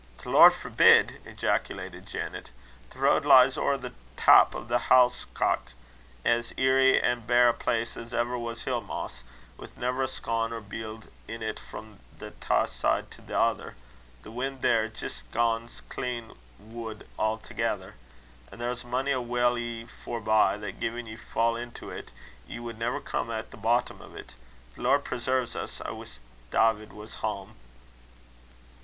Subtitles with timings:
[0.23, 2.49] "The Lord forbid!" ejaculated Janet.
[2.89, 5.73] "The road lies ower the tap o' the Halshach,
[6.25, 9.21] as eerie and bare a place as ever was hill moss,
[9.59, 13.75] wi' never a scoug or bield in't, frae the tae side to the tither.
[14.23, 17.93] The win' there jist gangs clean wud a'thegither.
[18.51, 22.09] An' there's mony a well ee forbye, that gin ye fell intill't,
[22.47, 24.33] ye wud never come at the boddom o't.
[24.75, 25.55] The Lord preserve's!
[25.79, 27.53] I wis' Dawvid was hame."